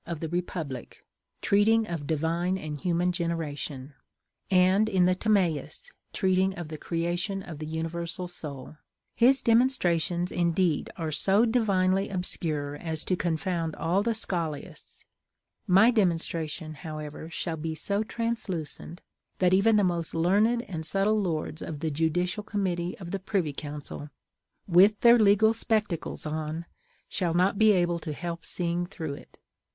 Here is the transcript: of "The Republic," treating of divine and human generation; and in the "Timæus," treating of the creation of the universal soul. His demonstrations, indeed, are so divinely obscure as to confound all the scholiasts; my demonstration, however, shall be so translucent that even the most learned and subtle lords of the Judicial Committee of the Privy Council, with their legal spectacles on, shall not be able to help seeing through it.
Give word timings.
of 0.07 0.19
"The 0.19 0.29
Republic," 0.29 1.05
treating 1.43 1.85
of 1.87 2.07
divine 2.07 2.57
and 2.57 2.79
human 2.81 3.11
generation; 3.11 3.93
and 4.49 4.89
in 4.89 5.05
the 5.05 5.13
"Timæus," 5.13 5.91
treating 6.11 6.55
of 6.57 6.69
the 6.69 6.77
creation 6.79 7.43
of 7.43 7.59
the 7.59 7.67
universal 7.67 8.27
soul. 8.27 8.77
His 9.15 9.43
demonstrations, 9.43 10.31
indeed, 10.31 10.89
are 10.97 11.11
so 11.11 11.45
divinely 11.45 12.09
obscure 12.09 12.73
as 12.77 13.05
to 13.05 13.15
confound 13.15 13.75
all 13.75 14.01
the 14.01 14.15
scholiasts; 14.15 15.05
my 15.67 15.91
demonstration, 15.91 16.73
however, 16.73 17.29
shall 17.29 17.57
be 17.57 17.75
so 17.75 18.01
translucent 18.01 19.03
that 19.37 19.53
even 19.53 19.75
the 19.75 19.83
most 19.83 20.15
learned 20.15 20.63
and 20.63 20.83
subtle 20.83 21.21
lords 21.21 21.61
of 21.61 21.79
the 21.79 21.91
Judicial 21.91 22.41
Committee 22.41 22.97
of 22.97 23.11
the 23.11 23.19
Privy 23.19 23.53
Council, 23.53 24.09
with 24.65 24.99
their 25.01 25.19
legal 25.19 25.53
spectacles 25.53 26.25
on, 26.25 26.65
shall 27.07 27.35
not 27.35 27.59
be 27.59 27.71
able 27.71 27.99
to 27.99 28.13
help 28.13 28.43
seeing 28.43 28.87
through 28.87 29.13
it. 29.13 29.37